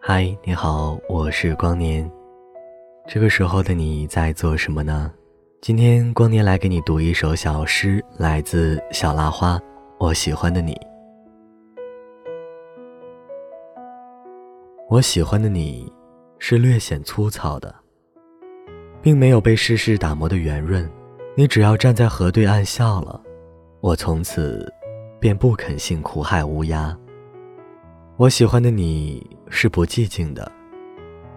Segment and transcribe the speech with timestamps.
[0.00, 2.10] 嗨，你好，我是光年。
[3.06, 5.12] 这个时候的你在做什么呢？
[5.60, 9.60] 今天光年来给你读一首小诗，来自小拉花。
[9.98, 10.74] 我喜欢的你，
[14.88, 15.92] 我喜欢的你，
[16.38, 17.74] 是略显粗糙的，
[19.02, 20.90] 并没有被世事打磨的圆润。
[21.36, 23.20] 你只要站在河对岸笑了，
[23.80, 24.72] 我从此
[25.20, 26.96] 便不肯信苦海无涯。
[28.16, 30.50] 我喜欢的你是不寂静的，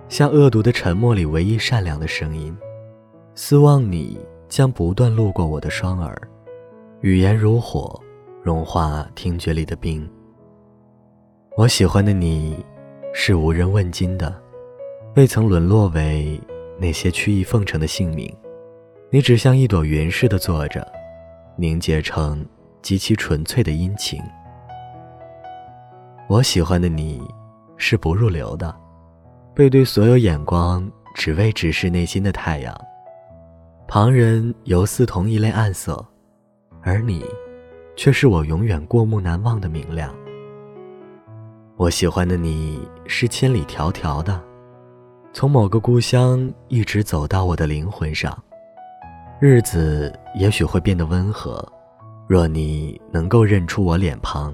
[0.10, 2.56] 像恶毒的沉默里唯一善良的声音。
[3.36, 6.20] 希望你将不断路过我的双耳，
[7.02, 8.02] 语言如火，
[8.42, 10.10] 融化听觉里的冰。
[11.56, 12.66] 我喜欢的你
[13.14, 14.36] 是无人问津的，
[15.16, 16.42] 未曾沦落为
[16.80, 18.36] 那些曲意奉承的姓名。
[19.12, 20.86] 你只像一朵云似的坐着，
[21.56, 22.46] 凝结成
[22.82, 24.22] 极其纯粹的阴晴。
[26.28, 27.22] 我喜欢的你，
[27.78, 28.74] 是不入流的，
[29.54, 32.76] 背对所有眼光，只为直视内心的太阳。
[33.88, 36.04] 旁人犹似同一类暗色，
[36.82, 37.26] 而你，
[37.98, 40.14] 却是我永远过目难忘的明亮。
[41.76, 44.42] 我喜欢的你是千里迢迢的，
[45.34, 48.42] 从某个故乡一直走到我的灵魂上。
[49.44, 51.68] 日子也许会变得温和，
[52.28, 54.54] 若你能够认出我脸庞。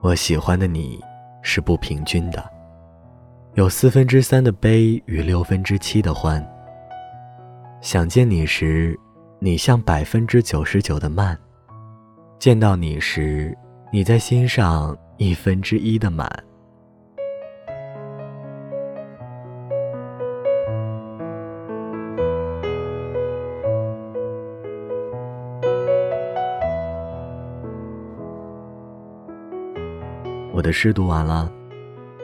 [0.00, 1.00] 我喜欢的你，
[1.42, 2.44] 是不平均的，
[3.54, 6.44] 有四分之三的悲与六分之七的欢。
[7.80, 8.98] 想见你时，
[9.38, 11.36] 你像百分之九十九的慢；
[12.36, 13.56] 见到你时，
[13.92, 16.28] 你在心上一分之一的满。
[30.54, 31.50] 我的诗读完了，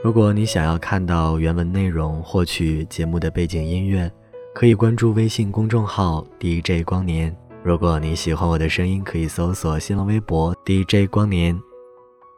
[0.05, 4.09] 如果你想要看到原文内容，获取节目的背景音乐，
[4.55, 7.37] 可以关注微信公众号 DJ 光年。
[7.65, 11.61] 如果你喜欢我的声音，可以搜索新浪微博 DJ 光年。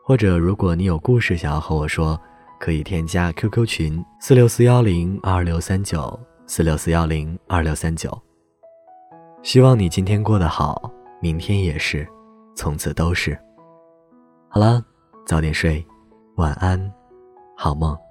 [0.03, 2.19] 或者如果你有故事想要和我说，
[2.59, 8.19] 可以添加 QQ 群四六四幺零二六三九四六四幺零二六三九。
[9.43, 10.91] 希望你今天过得好，
[11.21, 12.09] 明天也是，
[12.57, 13.39] 从此都是。
[14.49, 14.83] 好了。
[15.25, 15.87] 早点睡，
[16.37, 16.91] 晚安，
[17.55, 18.02] 好梦。